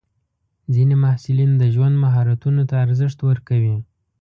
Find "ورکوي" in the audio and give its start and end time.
3.29-3.77